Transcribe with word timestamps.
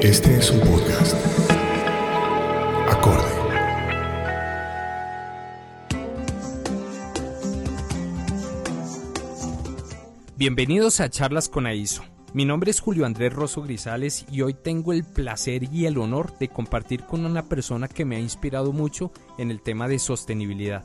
Este 0.00 0.36
es 0.36 0.52
un 0.52 0.60
podcast. 0.60 1.16
Acorde. 2.88 3.24
Bienvenidos 10.36 11.00
a 11.00 11.10
Charlas 11.10 11.48
con 11.48 11.66
AISO. 11.66 12.04
Mi 12.32 12.44
nombre 12.44 12.70
es 12.70 12.78
Julio 12.78 13.06
Andrés 13.06 13.32
Rosso 13.32 13.62
Grisales 13.62 14.24
y 14.30 14.42
hoy 14.42 14.54
tengo 14.54 14.92
el 14.92 15.02
placer 15.02 15.64
y 15.64 15.86
el 15.86 15.98
honor 15.98 16.38
de 16.38 16.46
compartir 16.46 17.02
con 17.02 17.26
una 17.26 17.46
persona 17.48 17.88
que 17.88 18.04
me 18.04 18.14
ha 18.14 18.20
inspirado 18.20 18.72
mucho 18.72 19.10
en 19.36 19.50
el 19.50 19.60
tema 19.60 19.88
de 19.88 19.98
sostenibilidad. 19.98 20.84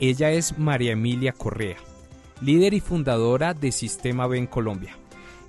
Ella 0.00 0.32
es 0.32 0.58
María 0.58 0.92
Emilia 0.92 1.32
Correa, 1.32 1.78
líder 2.42 2.74
y 2.74 2.80
fundadora 2.80 3.54
de 3.54 3.72
Sistema 3.72 4.26
B 4.26 4.36
en 4.36 4.46
Colombia. 4.46 4.98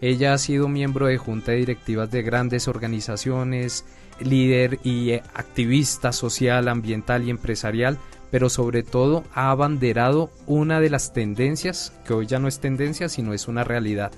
Ella 0.02 0.34
ha 0.34 0.38
sido 0.38 0.68
miembro 0.68 1.08
de 1.08 1.18
junta 1.18 1.52
de 1.52 1.58
directivas 1.58 2.12
de 2.12 2.22
grandes 2.22 2.68
organizaciones, 2.68 3.86
líder 4.20 4.80
y 4.84 5.14
activista 5.14 6.12
social, 6.12 6.68
ambiental 6.68 7.24
y 7.24 7.30
empresarial, 7.30 7.98
pero 8.32 8.50
sobre 8.50 8.84
todo 8.84 9.24
ha 9.34 9.52
abanderado 9.52 10.30
una 10.48 10.80
de 10.80 10.90
las 10.90 11.14
tendencias, 11.14 11.94
que 12.06 12.14
hoy 12.14 12.28
ya 12.28 12.40
no 12.40 12.48
es 12.48 12.60
tendencia, 12.60 13.08
sino 13.08 13.34
es 13.34 13.48
una 13.48 13.64
realidad, 13.64 14.12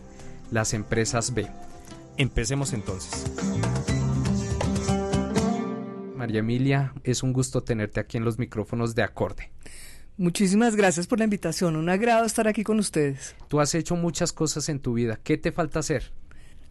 las 0.52 0.74
empresas 0.74 1.34
B. 1.34 1.48
Empecemos 2.18 2.74
entonces. 2.74 3.26
María 6.16 6.40
Emilia, 6.40 6.94
es 7.04 7.22
un 7.22 7.32
gusto 7.32 7.62
tenerte 7.62 8.00
aquí 8.00 8.18
en 8.18 8.26
los 8.26 8.40
micrófonos 8.40 8.96
de 8.96 9.04
Acorde. 9.04 9.52
Muchísimas 10.18 10.76
gracias 10.76 11.08
por 11.08 11.20
la 11.20 11.26
invitación. 11.26 11.76
Un 11.76 11.90
agrado 11.90 12.26
estar 12.26 12.48
aquí 12.48 12.64
con 12.64 12.80
ustedes. 12.80 13.36
Tú 13.48 13.60
has 13.60 13.76
hecho 13.76 13.96
muchas 13.96 14.34
cosas 14.34 14.68
en 14.70 14.80
tu 14.80 14.94
vida. 14.94 15.20
¿Qué 15.24 15.38
te 15.38 15.52
falta 15.52 15.80
hacer? 15.80 16.12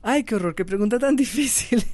Ay, 0.03 0.25
qué 0.25 0.35
horror, 0.35 0.55
qué 0.55 0.65
pregunta 0.65 0.99
tan 0.99 1.17
difícil. 1.17 1.85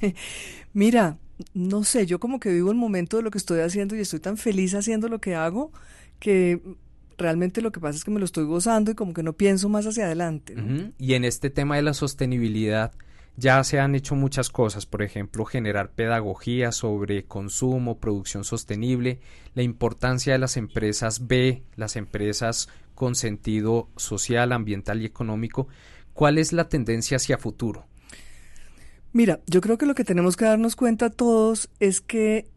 Mira, 0.73 1.17
no 1.53 1.83
sé, 1.83 2.05
yo 2.05 2.19
como 2.19 2.39
que 2.39 2.51
vivo 2.51 2.71
el 2.71 2.77
momento 2.77 3.17
de 3.17 3.23
lo 3.23 3.31
que 3.31 3.37
estoy 3.37 3.61
haciendo 3.61 3.95
y 3.95 3.99
estoy 3.99 4.19
tan 4.19 4.37
feliz 4.37 4.73
haciendo 4.73 5.07
lo 5.07 5.19
que 5.19 5.35
hago 5.35 5.71
que 6.19 6.61
realmente 7.17 7.61
lo 7.61 7.71
que 7.71 7.79
pasa 7.79 7.97
es 7.97 8.03
que 8.03 8.11
me 8.11 8.19
lo 8.19 8.25
estoy 8.25 8.45
gozando 8.45 8.91
y 8.91 8.95
como 8.95 9.13
que 9.13 9.23
no 9.23 9.33
pienso 9.33 9.69
más 9.69 9.85
hacia 9.85 10.05
adelante. 10.05 10.55
Y 10.97 11.13
en 11.13 11.25
este 11.25 11.49
tema 11.49 11.75
de 11.75 11.81
la 11.81 11.93
sostenibilidad, 11.93 12.93
ya 13.35 13.63
se 13.63 13.79
han 13.79 13.95
hecho 13.95 14.15
muchas 14.15 14.49
cosas, 14.49 14.85
por 14.85 15.01
ejemplo, 15.01 15.45
generar 15.45 15.91
pedagogía 15.91 16.71
sobre 16.71 17.25
consumo, 17.25 17.97
producción 17.97 18.43
sostenible, 18.43 19.19
la 19.55 19.63
importancia 19.63 20.33
de 20.33 20.39
las 20.39 20.55
empresas 20.57 21.27
B, 21.27 21.63
las 21.75 21.95
empresas 21.95 22.69
con 22.93 23.15
sentido 23.15 23.89
social, 23.97 24.51
ambiental 24.51 25.01
y 25.01 25.05
económico. 25.05 25.67
¿Cuál 26.13 26.37
es 26.37 26.53
la 26.53 26.69
tendencia 26.69 27.17
hacia 27.17 27.39
futuro? 27.39 27.87
Mira, 29.13 29.39
yo 29.47 29.61
creo 29.61 29.77
que 29.77 29.85
lo 29.85 29.95
que 29.95 30.03
tenemos 30.03 30.37
que 30.37 30.45
darnos 30.45 30.75
cuenta 30.75 31.09
todos 31.09 31.69
es 31.79 32.01
que 32.01 32.47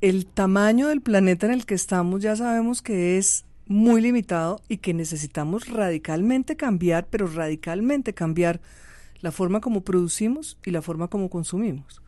el 0.00 0.26
tamaño 0.26 0.88
del 0.88 1.00
planeta 1.00 1.46
en 1.46 1.52
el 1.52 1.66
que 1.66 1.74
estamos 1.74 2.22
ya 2.22 2.36
sabemos 2.36 2.82
que 2.82 3.18
es 3.18 3.44
muy 3.66 4.00
limitado 4.00 4.60
y 4.68 4.78
que 4.78 4.94
necesitamos 4.94 5.68
radicalmente 5.68 6.56
cambiar, 6.56 7.06
pero 7.10 7.26
radicalmente 7.26 8.14
cambiar 8.14 8.60
la 9.20 9.32
forma 9.32 9.60
como 9.60 9.82
producimos 9.82 10.58
y 10.64 10.70
la 10.70 10.82
forma 10.82 11.08
como 11.08 11.30
consumimos. 11.30 12.02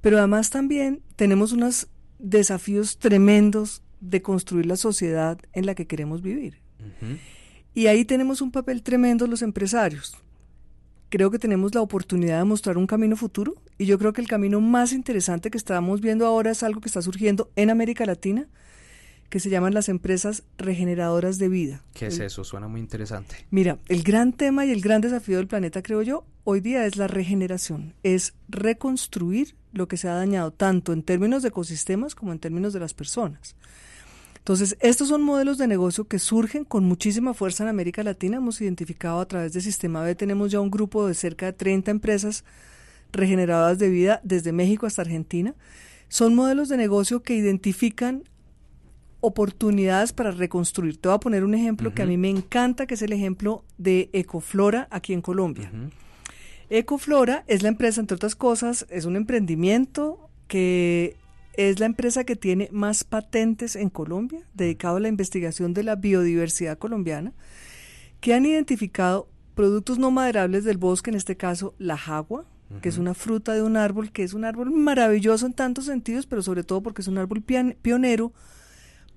Pero 0.00 0.18
además 0.18 0.50
también 0.50 1.02
tenemos 1.16 1.52
unos 1.52 1.88
desafíos 2.18 2.98
tremendos 2.98 3.82
de 4.00 4.20
construir 4.22 4.66
la 4.66 4.76
sociedad 4.76 5.38
en 5.52 5.66
la 5.66 5.74
que 5.74 5.86
queremos 5.86 6.22
vivir. 6.22 6.60
Y 7.74 7.86
ahí 7.86 8.04
tenemos 8.04 8.42
un 8.42 8.50
papel 8.50 8.82
tremendo 8.82 9.26
los 9.26 9.42
empresarios. 9.42 10.16
Creo 11.08 11.30
que 11.30 11.38
tenemos 11.38 11.74
la 11.74 11.82
oportunidad 11.82 12.38
de 12.38 12.44
mostrar 12.44 12.78
un 12.78 12.86
camino 12.86 13.16
futuro 13.16 13.54
y 13.78 13.86
yo 13.86 13.98
creo 13.98 14.12
que 14.12 14.20
el 14.20 14.28
camino 14.28 14.60
más 14.60 14.92
interesante 14.92 15.50
que 15.50 15.58
estamos 15.58 16.00
viendo 16.00 16.26
ahora 16.26 16.50
es 16.50 16.62
algo 16.62 16.80
que 16.80 16.88
está 16.88 17.02
surgiendo 17.02 17.50
en 17.54 17.70
América 17.70 18.06
Latina, 18.06 18.48
que 19.32 19.40
se 19.40 19.48
llaman 19.48 19.72
las 19.72 19.88
empresas 19.88 20.42
regeneradoras 20.58 21.38
de 21.38 21.48
vida. 21.48 21.82
¿Qué 21.94 22.08
es 22.08 22.18
eso? 22.18 22.44
Suena 22.44 22.68
muy 22.68 22.80
interesante. 22.80 23.34
Mira, 23.50 23.78
el 23.88 24.02
gran 24.02 24.34
tema 24.34 24.66
y 24.66 24.70
el 24.70 24.82
gran 24.82 25.00
desafío 25.00 25.38
del 25.38 25.46
planeta, 25.46 25.82
creo 25.82 26.02
yo, 26.02 26.26
hoy 26.44 26.60
día 26.60 26.84
es 26.84 26.96
la 26.96 27.06
regeneración, 27.06 27.94
es 28.02 28.34
reconstruir 28.50 29.56
lo 29.72 29.88
que 29.88 29.96
se 29.96 30.06
ha 30.06 30.12
dañado, 30.12 30.50
tanto 30.50 30.92
en 30.92 31.02
términos 31.02 31.40
de 31.42 31.48
ecosistemas 31.48 32.14
como 32.14 32.32
en 32.32 32.40
términos 32.40 32.74
de 32.74 32.80
las 32.80 32.92
personas. 32.92 33.56
Entonces, 34.36 34.76
estos 34.80 35.08
son 35.08 35.22
modelos 35.22 35.56
de 35.56 35.66
negocio 35.66 36.04
que 36.04 36.18
surgen 36.18 36.66
con 36.66 36.84
muchísima 36.84 37.32
fuerza 37.32 37.62
en 37.62 37.70
América 37.70 38.02
Latina. 38.02 38.36
Hemos 38.36 38.60
identificado 38.60 39.18
a 39.18 39.26
través 39.26 39.54
de 39.54 39.62
Sistema 39.62 40.02
B, 40.02 40.14
tenemos 40.14 40.52
ya 40.52 40.60
un 40.60 40.70
grupo 40.70 41.06
de 41.06 41.14
cerca 41.14 41.46
de 41.46 41.54
30 41.54 41.90
empresas 41.90 42.44
regeneradoras 43.12 43.78
de 43.78 43.88
vida 43.88 44.20
desde 44.24 44.52
México 44.52 44.84
hasta 44.84 45.00
Argentina. 45.00 45.54
Son 46.08 46.34
modelos 46.34 46.68
de 46.68 46.76
negocio 46.76 47.22
que 47.22 47.34
identifican 47.34 48.24
oportunidades 49.22 50.12
para 50.12 50.32
reconstruir. 50.32 51.00
Te 51.00 51.08
voy 51.08 51.16
a 51.16 51.20
poner 51.20 51.44
un 51.44 51.54
ejemplo 51.54 51.94
que 51.94 52.02
a 52.02 52.06
mí 52.06 52.18
me 52.18 52.28
encanta, 52.28 52.86
que 52.86 52.94
es 52.94 53.02
el 53.02 53.12
ejemplo 53.12 53.64
de 53.78 54.10
Ecoflora 54.12 54.88
aquí 54.90 55.12
en 55.14 55.22
Colombia. 55.22 55.70
Ecoflora 56.68 57.44
es 57.46 57.62
la 57.62 57.68
empresa, 57.68 58.00
entre 58.00 58.16
otras 58.16 58.34
cosas, 58.34 58.84
es 58.90 59.04
un 59.04 59.14
emprendimiento 59.14 60.28
que 60.48 61.16
es 61.54 61.78
la 61.78 61.86
empresa 61.86 62.24
que 62.24 62.34
tiene 62.34 62.68
más 62.72 63.04
patentes 63.04 63.76
en 63.76 63.90
Colombia, 63.90 64.40
dedicado 64.54 64.96
a 64.96 65.00
la 65.00 65.08
investigación 65.08 65.72
de 65.72 65.84
la 65.84 65.94
biodiversidad 65.96 66.76
colombiana, 66.76 67.32
que 68.20 68.34
han 68.34 68.44
identificado 68.44 69.28
productos 69.54 69.98
no 69.98 70.10
maderables 70.10 70.64
del 70.64 70.78
bosque, 70.78 71.10
en 71.10 71.16
este 71.16 71.36
caso 71.36 71.74
la 71.78 71.96
jagua, 71.96 72.44
que 72.80 72.88
es 72.88 72.98
una 72.98 73.14
fruta 73.14 73.52
de 73.52 73.62
un 73.62 73.76
árbol, 73.76 74.10
que 74.10 74.24
es 74.24 74.32
un 74.32 74.44
árbol 74.44 74.72
maravilloso 74.72 75.46
en 75.46 75.52
tantos 75.52 75.84
sentidos, 75.84 76.26
pero 76.26 76.42
sobre 76.42 76.64
todo 76.64 76.82
porque 76.82 77.02
es 77.02 77.08
un 77.08 77.18
árbol 77.18 77.42
pionero 77.42 78.32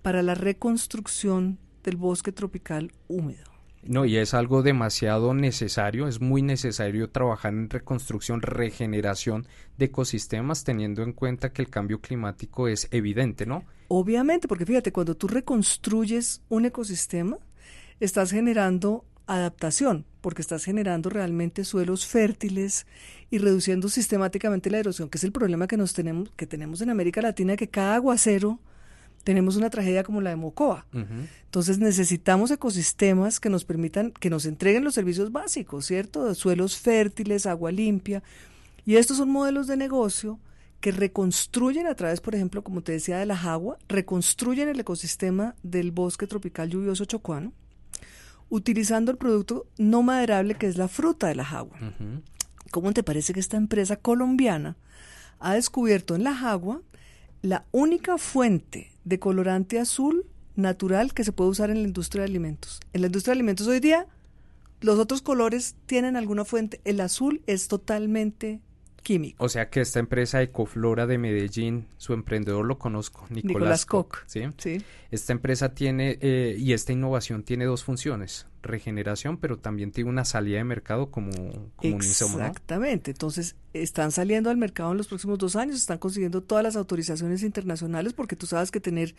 para 0.06 0.22
la 0.22 0.36
reconstrucción 0.36 1.58
del 1.84 1.98
bosque 1.98 2.32
tropical 2.32 2.92
húmedo. 3.08 3.46
No, 3.82 4.06
y 4.06 4.18
es 4.18 4.36
algo 4.36 4.62
demasiado 4.62 5.34
necesario, 5.34 6.08
es 6.08 6.22
muy 6.22 6.44
necesario 6.44 7.10
trabajar 7.10 7.54
en 7.54 7.72
reconstrucción, 7.72 8.44
regeneración 8.44 9.48
de 9.80 9.86
ecosistemas, 9.86 10.64
teniendo 10.64 11.02
en 11.02 11.12
cuenta 11.12 11.52
que 11.52 11.64
el 11.64 11.72
cambio 11.72 12.02
climático 12.02 12.68
es 12.68 12.88
evidente, 12.92 13.48
¿no? 13.48 13.64
Obviamente, 13.88 14.48
porque 14.48 14.68
fíjate, 14.68 14.92
cuando 14.92 15.18
tú 15.18 15.28
reconstruyes 15.28 16.44
un 16.50 16.66
ecosistema, 16.66 17.40
estás 18.00 18.30
generando 18.30 19.06
adaptación, 19.26 20.06
porque 20.22 20.44
estás 20.44 20.66
generando 20.66 21.10
realmente 21.10 21.64
suelos 21.64 22.06
fértiles 22.06 22.86
y 23.32 23.40
reduciendo 23.40 23.90
sistemáticamente 23.90 24.70
la 24.70 24.78
erosión, 24.78 25.10
que 25.10 25.18
es 25.18 25.24
el 25.24 25.32
problema 25.32 25.66
que 25.66 25.78
nos 25.78 25.96
tenemos, 25.96 26.30
que 26.36 26.46
tenemos 26.46 26.82
en 26.82 26.92
América 26.92 27.24
Latina, 27.24 27.56
que 27.56 27.70
cada 27.70 27.96
aguacero 27.96 28.60
tenemos 29.26 29.56
una 29.56 29.72
tragedia 29.72 30.04
como 30.04 30.22
la 30.22 30.30
de 30.30 30.36
Mocoa. 30.36 30.86
Entonces 31.46 31.80
necesitamos 31.80 32.52
ecosistemas 32.52 33.40
que 33.40 33.50
nos 33.50 33.66
permitan, 33.66 34.12
que 34.12 34.30
nos 34.30 34.46
entreguen 34.46 34.84
los 34.84 34.94
servicios 34.94 35.32
básicos, 35.32 35.88
¿cierto? 35.88 36.34
Suelos 36.36 36.78
fértiles, 36.78 37.48
agua 37.48 37.72
limpia. 37.72 38.22
Y 38.86 38.98
estos 38.98 39.18
son 39.18 39.32
modelos 39.32 39.66
de 39.66 39.78
negocio 39.78 40.40
que 40.80 40.92
reconstruyen 40.92 41.88
a 41.88 41.96
través, 41.96 42.22
por 42.22 42.36
ejemplo, 42.36 42.64
como 42.64 42.84
te 42.84 42.92
decía, 42.92 43.18
de 43.18 43.26
la 43.26 43.42
agua, 43.42 43.80
reconstruyen 43.88 44.70
el 44.70 44.80
ecosistema 44.80 45.56
del 45.64 45.92
bosque 45.92 46.28
tropical 46.28 46.70
lluvioso 46.70 47.06
chocuano, 47.06 47.52
utilizando 48.50 49.10
el 49.10 49.18
producto 49.18 49.66
no 49.80 50.04
maderable 50.04 50.54
que 50.54 50.68
es 50.68 50.78
la 50.78 50.88
fruta 50.88 51.28
de 51.28 51.36
la 51.36 51.50
agua. 51.50 51.80
¿Cómo 52.70 52.94
te 52.94 53.02
parece 53.02 53.34
que 53.34 53.40
esta 53.40 53.58
empresa 53.58 53.96
colombiana 53.96 54.78
ha 55.40 55.56
descubierto 55.56 56.14
en 56.14 56.26
la 56.26 56.48
agua 56.48 56.84
la 57.42 57.66
única 57.72 58.20
fuente 58.20 58.95
de 59.06 59.20
colorante 59.20 59.80
azul 59.80 60.26
natural 60.56 61.14
que 61.14 61.24
se 61.24 61.32
puede 61.32 61.52
usar 61.52 61.70
en 61.70 61.82
la 61.82 61.88
industria 61.88 62.24
de 62.24 62.30
alimentos. 62.30 62.82
En 62.94 63.02
la 63.02 63.08
industria 63.08 63.32
de 63.32 63.38
alimentos 63.38 63.68
hoy 63.68 63.80
día 63.80 64.08
los 64.82 65.00
otros 65.00 65.22
colores 65.22 65.76
tienen 65.86 66.16
alguna 66.16 66.46
fuente, 66.46 66.82
el 66.84 67.00
azul 67.00 67.42
es 67.48 67.68
totalmente 67.68 68.62
químico. 69.06 69.46
O 69.46 69.48
sea 69.48 69.70
que 69.70 69.82
esta 69.82 70.00
empresa 70.00 70.42
Ecoflora 70.42 71.06
de 71.06 71.20
Medellín, 71.20 71.88
su 71.98 72.14
emprendedor 72.14 72.66
lo 72.66 72.80
conozco, 72.80 73.26
Nicolás, 73.30 73.86
Koch. 73.86 74.24
¿sí? 74.26 74.42
¿sí? 74.58 74.82
Esta 75.12 75.32
empresa 75.32 75.76
tiene, 75.76 76.18
eh, 76.22 76.56
y 76.58 76.74
esta 76.74 76.92
innovación 76.92 77.44
tiene 77.44 77.66
dos 77.66 77.84
funciones, 77.84 78.48
regeneración, 78.64 79.38
pero 79.38 79.60
también 79.60 79.92
tiene 79.92 80.10
una 80.10 80.26
salida 80.26 80.58
de 80.58 80.64
mercado 80.64 81.12
como, 81.12 81.32
como 81.76 81.96
un 81.96 82.02
Exactamente, 82.02 83.12
entonces 83.12 83.56
están 83.74 84.12
saliendo 84.12 84.50
al 84.50 84.58
mercado 84.58 84.92
en 84.92 84.98
los 84.98 85.08
próximos 85.08 85.38
dos 85.38 85.56
años, 85.56 85.76
están 85.76 86.00
consiguiendo 86.00 86.42
todas 86.42 86.64
las 86.64 86.76
autorizaciones 86.76 87.44
internacionales, 87.44 88.14
porque 88.14 88.36
tú 88.36 88.48
sabes 88.48 88.72
que 88.72 88.80
tener 88.80 89.14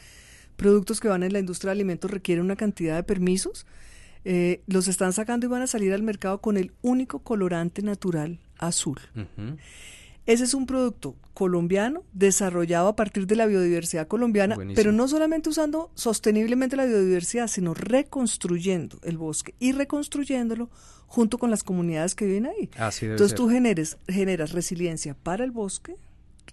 productos 0.56 0.99
que 0.99 1.06
van 1.06 1.23
en 1.23 1.33
la 1.33 1.38
industria 1.38 1.71
de 1.71 1.77
alimentos 1.77 2.11
requiere 2.11 2.41
una 2.41 2.56
cantidad 2.56 2.97
de 2.97 3.05
permisos. 3.05 3.67
Eh, 4.28 4.61
los 4.67 4.88
están 4.88 5.12
sacando 5.12 5.46
y 5.46 5.49
van 5.49 5.62
a 5.62 5.69
salir 5.69 5.93
al 5.93 6.02
mercado 6.02 6.40
con 6.40 6.56
el 6.56 6.73
único 6.82 7.20
colorante 7.20 7.81
natural 7.81 8.40
azul. 8.58 8.99
Ese 10.26 10.43
es 10.43 10.52
un 10.52 10.67
producto 10.67 11.14
colombiano 11.32 12.02
desarrollado 12.12 12.88
a 12.88 12.96
partir 12.96 13.28
de 13.28 13.37
la 13.37 13.46
biodiversidad 13.46 14.08
colombiana, 14.08 14.56
pero 14.75 14.90
no 14.90 15.06
solamente 15.06 15.49
usando 15.49 15.93
sosteniblemente 15.94 16.75
la 16.75 16.87
biodiversidad, 16.87 17.46
sino 17.46 17.73
reconstruyendo 17.73 18.99
el 19.05 19.17
bosque 19.17 19.55
y 19.61 19.70
reconstruyéndolo 19.70 20.70
junto 21.06 21.38
con 21.38 21.52
las 21.52 21.62
comunidades 21.62 22.17
que 22.17 22.26
viven 22.26 22.46
ahí. 22.46 22.69
Entonces 23.12 23.37
tú 23.37 23.49
generes, 23.49 23.96
generas 24.08 24.50
resiliencia 24.50 25.14
para 25.14 25.44
el 25.44 25.52
bosque 25.52 25.94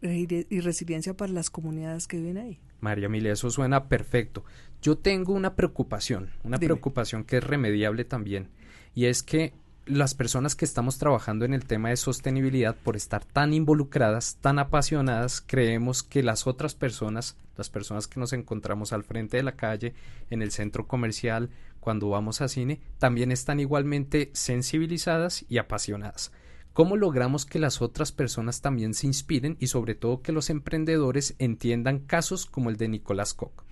y 0.04 0.60
resiliencia 0.60 1.16
para 1.16 1.34
las 1.34 1.50
comunidades 1.50 2.06
que 2.06 2.18
viven 2.18 2.38
ahí. 2.38 2.60
María 2.84 3.08
Emilia, 3.08 3.34
eso 3.34 3.50
suena 3.50 3.88
perfecto. 3.88 4.44
Yo 4.82 4.98
tengo 4.98 5.34
una 5.34 5.56
preocupación, 5.56 6.32
una 6.44 6.60
preocupación 6.60 7.24
que 7.24 7.38
es 7.38 7.44
remediable 7.44 8.06
también, 8.06 8.50
y 8.94 9.06
es 9.06 9.24
que 9.24 9.54
las 9.86 10.14
personas 10.14 10.56
que 10.56 10.66
estamos 10.66 10.98
trabajando 10.98 11.46
en 11.46 11.54
el 11.54 11.66
tema 11.66 11.90
de 11.90 11.98
sostenibilidad, 11.98 12.76
por 12.76 12.96
estar 12.96 13.26
tan 13.26 13.54
involucradas, 13.54 14.38
tan 14.40 14.60
apasionadas, 14.60 15.42
creemos 15.46 16.04
que 16.04 16.24
las 16.24 16.48
otras 16.48 16.74
personas, 16.74 17.38
las 17.58 17.70
personas 17.70 18.08
que 18.08 18.20
nos 18.20 18.32
encontramos 18.34 18.94
al 18.94 19.04
frente 19.04 19.38
de 19.38 19.44
la 19.44 19.56
calle, 19.56 19.94
en 20.30 20.42
el 20.42 20.52
centro 20.52 20.88
comercial, 20.88 21.50
cuando 21.80 22.10
vamos 22.10 22.40
a 22.42 22.48
cine, 22.48 22.80
también 22.98 23.32
están 23.32 23.60
igualmente 23.60 24.30
sensibilizadas 24.34 25.46
y 25.50 25.58
apasionadas. 25.58 26.32
¿Cómo 26.74 26.98
logramos 26.98 27.46
que 27.46 27.60
las 27.60 27.84
otras 27.84 28.12
personas 28.12 28.62
también 28.62 28.96
se 28.96 29.06
inspiren 29.06 29.58
y 29.60 29.68
sobre 29.68 29.94
todo 29.94 30.24
que 30.24 30.32
los 30.32 30.50
emprendedores 30.50 31.36
entiendan 31.38 32.00
casos 32.00 32.48
como 32.48 32.72
el 32.72 32.78
de 32.78 32.88
Nicolás 32.88 33.36
Koch? 33.36 33.64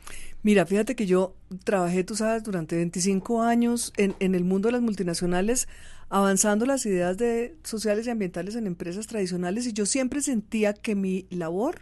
Mira, 0.44 0.68
fíjate 0.68 0.96
que 0.96 1.08
yo 1.08 1.36
trabajé, 1.64 2.04
tú 2.04 2.16
sabes, 2.16 2.44
durante 2.44 2.76
25 2.76 3.42
años 3.42 3.92
en, 3.98 4.16
el 4.20 4.44
mundo 4.44 4.68
de 4.68 4.74
las 4.74 4.82
multinacionales 4.84 5.68
avanzando 6.10 6.68
las 6.68 6.86
ideas 6.86 7.18
de 7.18 7.56
sociales 7.64 8.06
y 8.06 8.12
ambientales 8.12 8.56
en 8.56 8.68
empresas 8.68 9.08
tradicionales 9.08 9.66
y 9.66 9.74
yo 9.74 9.88
siempre 9.88 10.22
sentía 10.22 10.74
que 10.74 10.94
mi 10.94 11.26
labor 11.32 11.82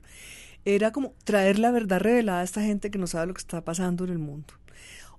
era 0.63 0.91
como 0.93 1.15
traer 1.25 1.59
la 1.59 1.71
verdad 1.71 1.99
revelada 1.99 2.41
a 2.41 2.43
esta 2.43 2.61
gente 2.61 2.91
que 2.91 2.97
no 2.97 3.07
sabe 3.07 3.27
lo 3.27 3.33
que 3.33 3.39
está 3.39 3.65
pasando 3.65 4.05
en 4.05 4.11
el 4.11 4.19
mundo. 4.19 4.53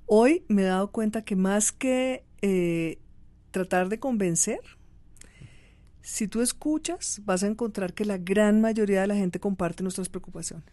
Hoy 0.06 0.44
me 0.48 0.62
he 0.62 0.66
dado 0.66 0.90
cuenta 0.92 1.22
que 1.22 1.36
más 1.36 1.72
que 1.72 2.24
eh, 2.40 2.98
tratar 3.50 3.90
de 3.90 3.98
convencer, 3.98 4.60
si 6.02 6.28
tú 6.28 6.40
escuchas, 6.40 7.20
vas 7.24 7.42
a 7.42 7.46
encontrar 7.46 7.92
que 7.92 8.04
la 8.04 8.18
gran 8.18 8.60
mayoría 8.60 9.02
de 9.02 9.06
la 9.06 9.16
gente 9.16 9.40
comparte 9.40 9.82
nuestras 9.82 10.08
preocupaciones. 10.08 10.64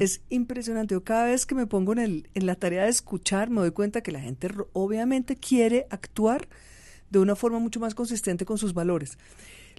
Es 0.00 0.20
impresionante. 0.28 0.94
Yo 0.94 1.02
cada 1.02 1.24
vez 1.26 1.46
que 1.46 1.54
me 1.54 1.66
pongo 1.66 1.92
en, 1.92 1.98
el, 1.98 2.28
en 2.34 2.46
la 2.46 2.56
tarea 2.56 2.84
de 2.84 2.90
escuchar, 2.90 3.50
me 3.50 3.60
doy 3.60 3.70
cuenta 3.70 4.02
que 4.02 4.12
la 4.12 4.20
gente 4.20 4.48
obviamente 4.72 5.36
quiere 5.36 5.86
actuar 5.90 6.48
de 7.10 7.18
una 7.18 7.36
forma 7.36 7.58
mucho 7.58 7.80
más 7.80 7.94
consistente 7.94 8.44
con 8.44 8.58
sus 8.58 8.74
valores. 8.74 9.18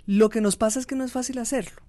Lo 0.05 0.29
que 0.29 0.41
nos 0.41 0.55
pasa 0.55 0.79
es 0.79 0.85
que 0.85 0.95
no 0.95 1.03
es 1.03 1.11
fácil 1.11 1.37
hacerlo. 1.37 1.81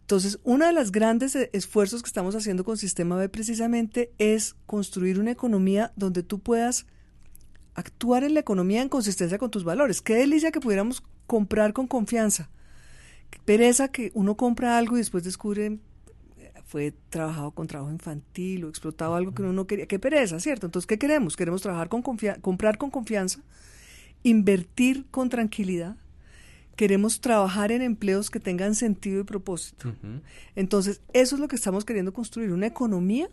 Entonces, 0.00 0.38
uno 0.44 0.66
de 0.66 0.72
los 0.72 0.92
grandes 0.92 1.34
e, 1.36 1.50
esfuerzos 1.52 2.02
que 2.02 2.08
estamos 2.08 2.34
haciendo 2.34 2.64
con 2.64 2.76
Sistema 2.76 3.16
B 3.16 3.28
precisamente 3.28 4.12
es 4.18 4.56
construir 4.66 5.18
una 5.18 5.30
economía 5.30 5.92
donde 5.96 6.22
tú 6.22 6.40
puedas 6.40 6.86
actuar 7.74 8.24
en 8.24 8.34
la 8.34 8.40
economía 8.40 8.82
en 8.82 8.88
consistencia 8.88 9.38
con 9.38 9.50
tus 9.50 9.64
valores. 9.64 10.00
Qué 10.00 10.14
delicia 10.14 10.52
que 10.52 10.60
pudiéramos 10.60 11.02
comprar 11.26 11.72
con 11.72 11.86
confianza. 11.86 12.50
Qué 13.30 13.38
pereza 13.44 13.88
que 13.88 14.10
uno 14.14 14.36
compra 14.36 14.78
algo 14.78 14.96
y 14.96 15.00
después 15.00 15.24
descubre 15.24 15.78
eh, 16.38 16.52
fue 16.64 16.94
trabajado 17.10 17.50
con 17.50 17.66
trabajo 17.66 17.90
infantil 17.90 18.64
o 18.64 18.68
explotado 18.68 19.14
algo 19.14 19.34
que 19.34 19.42
uno 19.42 19.52
no 19.52 19.66
quería. 19.66 19.86
Qué 19.86 19.98
pereza, 19.98 20.38
¿cierto? 20.40 20.66
Entonces, 20.66 20.86
¿qué 20.86 20.98
queremos? 20.98 21.36
Queremos 21.36 21.62
trabajar 21.62 21.88
con 21.88 22.02
comprar 22.02 22.78
con 22.78 22.90
confianza 22.90 23.40
invertir 24.24 25.04
con 25.10 25.28
tranquilidad, 25.28 25.96
queremos 26.74 27.20
trabajar 27.20 27.70
en 27.70 27.82
empleos 27.82 28.30
que 28.30 28.40
tengan 28.40 28.74
sentido 28.74 29.20
y 29.20 29.24
propósito. 29.24 29.94
Entonces, 30.56 31.00
eso 31.12 31.36
es 31.36 31.40
lo 31.40 31.46
que 31.46 31.54
estamos 31.54 31.84
queriendo 31.84 32.12
construir, 32.12 32.50
una 32.50 32.66
economía 32.66 33.28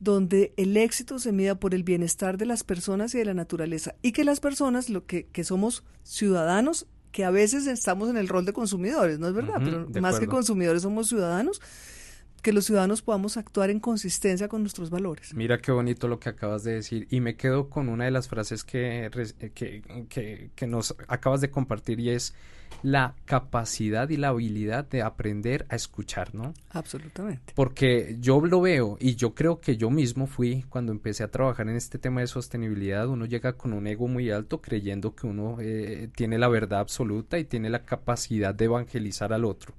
donde 0.00 0.54
el 0.56 0.76
éxito 0.76 1.18
se 1.18 1.30
mida 1.30 1.54
por 1.54 1.74
el 1.74 1.84
bienestar 1.84 2.38
de 2.38 2.46
las 2.46 2.64
personas 2.64 3.14
y 3.14 3.18
de 3.18 3.26
la 3.26 3.34
naturaleza 3.34 3.94
y 4.02 4.12
que 4.12 4.24
las 4.24 4.40
personas, 4.40 4.88
lo 4.88 5.06
que, 5.06 5.26
que 5.26 5.44
somos 5.44 5.84
ciudadanos, 6.02 6.86
que 7.12 7.24
a 7.24 7.30
veces 7.30 7.66
estamos 7.66 8.08
en 8.08 8.16
el 8.16 8.28
rol 8.28 8.46
de 8.46 8.52
consumidores, 8.52 9.18
¿no 9.18 9.28
es 9.28 9.34
verdad? 9.34 9.60
Pero 9.62 9.86
más 10.00 10.18
que 10.18 10.26
consumidores 10.26 10.82
somos 10.82 11.08
ciudadanos, 11.08 11.60
que 12.40 12.52
los 12.52 12.64
ciudadanos 12.64 13.02
podamos 13.02 13.36
actuar 13.36 13.70
en 13.70 13.80
consistencia 13.80 14.48
con 14.48 14.62
nuestros 14.62 14.90
valores. 14.90 15.34
Mira 15.34 15.58
qué 15.58 15.72
bonito 15.72 16.08
lo 16.08 16.18
que 16.18 16.28
acabas 16.28 16.64
de 16.64 16.74
decir 16.74 17.06
y 17.10 17.20
me 17.20 17.36
quedo 17.36 17.68
con 17.68 17.88
una 17.88 18.04
de 18.04 18.10
las 18.10 18.28
frases 18.28 18.64
que, 18.64 19.10
que, 19.54 20.50
que, 20.54 20.66
nos 20.66 20.94
acabas 21.08 21.40
de 21.40 21.50
compartir 21.50 22.00
y 22.00 22.10
es 22.10 22.34
la 22.82 23.14
capacidad 23.24 24.08
y 24.08 24.16
la 24.16 24.28
habilidad 24.28 24.88
de 24.88 25.02
aprender 25.02 25.66
a 25.68 25.76
escuchar, 25.76 26.34
¿no? 26.34 26.54
Absolutamente. 26.70 27.52
Porque 27.54 28.16
yo 28.20 28.40
lo 28.40 28.60
veo 28.60 28.96
y 29.00 29.16
yo 29.16 29.34
creo 29.34 29.60
que 29.60 29.76
yo 29.76 29.90
mismo 29.90 30.26
fui 30.26 30.64
cuando 30.68 30.92
empecé 30.92 31.24
a 31.24 31.30
trabajar 31.30 31.68
en 31.68 31.76
este 31.76 31.98
tema 31.98 32.20
de 32.20 32.26
sostenibilidad, 32.28 33.08
uno 33.08 33.26
llega 33.26 33.54
con 33.54 33.72
un 33.72 33.86
ego 33.86 34.08
muy 34.08 34.30
alto 34.30 34.60
creyendo 34.60 35.14
que 35.14 35.26
uno 35.26 35.56
eh, 35.60 36.08
tiene 36.14 36.38
la 36.38 36.48
verdad 36.48 36.80
absoluta 36.80 37.38
y 37.38 37.44
tiene 37.44 37.70
la 37.70 37.84
capacidad 37.84 38.54
de 38.54 38.66
evangelizar 38.66 39.32
al 39.32 39.44
otro 39.44 39.74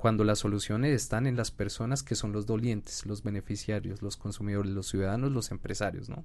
cuando 0.00 0.24
las 0.24 0.38
soluciones 0.38 0.94
están 0.94 1.26
en 1.26 1.36
las 1.36 1.50
personas 1.50 2.02
que 2.02 2.14
son 2.14 2.32
los 2.32 2.46
dolientes, 2.46 3.04
los 3.04 3.22
beneficiarios, 3.22 4.00
los 4.00 4.16
consumidores, 4.16 4.72
los 4.72 4.88
ciudadanos, 4.88 5.30
los 5.30 5.50
empresarios, 5.50 6.08
¿no? 6.08 6.24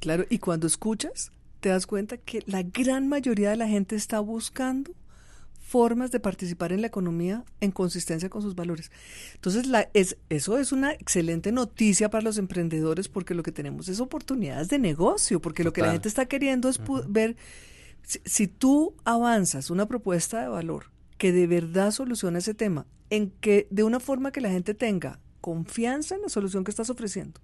Claro, 0.00 0.26
y 0.28 0.38
cuando 0.38 0.66
escuchas, 0.66 1.32
te 1.60 1.70
das 1.70 1.86
cuenta 1.86 2.18
que 2.18 2.42
la 2.46 2.62
gran 2.62 3.08
mayoría 3.08 3.50
de 3.50 3.56
la 3.56 3.68
gente 3.68 3.96
está 3.96 4.20
buscando 4.20 4.92
formas 5.60 6.10
de 6.10 6.20
participar 6.20 6.72
en 6.72 6.82
la 6.82 6.88
economía 6.88 7.44
en 7.60 7.70
consistencia 7.70 8.28
con 8.28 8.42
sus 8.42 8.54
valores. 8.54 8.90
Entonces, 9.34 9.66
la, 9.66 9.88
es, 9.94 10.18
eso 10.28 10.58
es 10.58 10.70
una 10.70 10.92
excelente 10.92 11.52
noticia 11.52 12.10
para 12.10 12.22
los 12.22 12.36
emprendedores 12.36 13.08
porque 13.08 13.34
lo 13.34 13.42
que 13.42 13.52
tenemos 13.52 13.88
es 13.88 14.00
oportunidades 14.00 14.68
de 14.68 14.78
negocio, 14.78 15.40
porque 15.40 15.64
lo 15.64 15.72
que 15.72 15.80
la 15.80 15.92
gente 15.92 16.08
está 16.08 16.26
queriendo 16.26 16.68
es 16.68 16.78
ver 17.08 17.36
si, 18.02 18.46
tú 18.46 18.94
avanzas 19.04 19.70
una 19.70 19.86
propuesta 19.86 20.42
de 20.42 20.48
valor 20.48 20.86
que 21.20 21.32
de 21.32 21.46
verdad 21.46 21.90
solucione 21.90 22.38
ese 22.38 22.54
tema, 22.54 22.86
en 23.10 23.30
que 23.30 23.68
de 23.70 23.84
una 23.84 24.00
forma 24.00 24.32
que 24.32 24.40
la 24.40 24.48
gente 24.48 24.72
tenga 24.72 25.20
confianza 25.42 26.14
en 26.14 26.22
la 26.22 26.30
solución 26.30 26.64
que 26.64 26.70
estás 26.70 26.88
ofreciendo, 26.88 27.42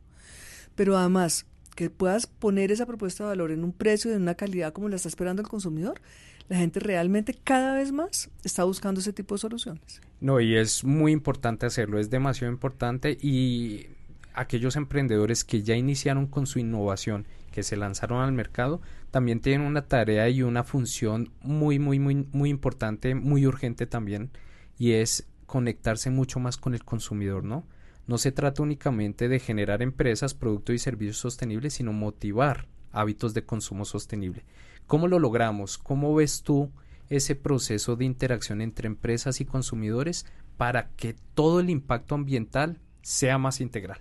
pero 0.75 0.97
además 0.97 1.45
que 1.75 1.91
puedas 1.91 2.27
poner 2.27 2.73
esa 2.73 2.87
propuesta 2.87 3.25
de 3.25 3.29
valor 3.29 3.51
en 3.51 3.65
un 3.65 3.75
precio 3.75 4.11
de 4.11 4.17
una 4.17 4.35
calidad 4.35 4.73
como 4.73 4.89
la 4.89 4.97
está 4.97 5.11
esperando 5.11 5.43
el 5.43 5.49
consumidor, 5.49 6.01
la 6.49 6.57
gente 6.57 6.81
realmente 6.81 7.35
cada 7.35 7.75
vez 7.75 7.93
más 7.93 8.31
está 8.45 8.65
buscando 8.65 9.01
ese 9.01 9.13
tipo 9.13 9.35
de 9.35 9.41
soluciones. 9.41 10.01
No, 10.23 10.41
y 10.41 10.57
es 10.57 10.83
muy 10.83 11.13
importante 11.13 11.67
hacerlo, 11.67 11.99
es 11.99 12.09
demasiado 12.09 12.51
importante 12.51 13.19
y 13.21 13.89
aquellos 14.37 14.77
emprendedores 14.77 15.45
que 15.45 15.63
ya 15.63 15.75
iniciaron 15.75 16.27
con 16.27 16.47
su 16.47 16.59
innovación, 16.59 17.27
que 17.51 17.63
se 17.63 17.77
lanzaron 17.77 18.21
al 18.21 18.33
mercado, 18.33 18.81
también 19.11 19.41
tienen 19.41 19.67
una 19.67 19.89
tarea 19.89 20.29
y 20.29 20.43
una 20.43 20.63
función 20.63 21.33
muy, 21.41 21.79
muy, 21.79 21.99
muy, 21.99 22.27
muy 22.33 22.51
importante, 22.51 23.15
muy 23.15 23.47
urgente 23.47 23.87
también, 23.87 24.31
y 24.79 24.93
es 24.93 25.27
conectarse 25.47 26.11
mucho 26.11 26.39
más 26.39 26.59
con 26.59 26.75
el 26.75 26.85
consumidor, 26.85 27.45
¿no? 27.45 27.67
No 28.07 28.19
se 28.19 28.31
trata 28.31 28.63
únicamente 28.63 29.29
de 29.29 29.41
generar 29.41 29.83
empresas, 29.83 30.35
productos 30.35 30.75
y 30.75 30.79
servicios 30.79 31.17
sostenibles, 31.17 31.75
sino 31.75 31.93
motivar 31.93 32.69
hábitos 32.93 33.35
de 33.35 33.45
consumo 33.45 33.85
sostenible. 33.85 34.45
¿Cómo 34.87 35.09
lo 35.09 35.19
logramos? 35.19 35.79
¿Cómo 35.79 36.15
ves 36.15 36.43
tú 36.43 36.71
ese 37.09 37.35
proceso 37.35 37.97
de 37.97 38.05
interacción 38.05 38.61
entre 38.61 38.87
empresas 38.87 39.41
y 39.41 39.45
consumidores 39.45 40.27
para 40.57 40.91
que 40.91 41.17
todo 41.35 41.61
el 41.61 41.71
impacto 41.71 42.15
ambiental 42.15 42.81
sea 43.07 43.39
más 43.39 43.61
integral? 43.61 44.01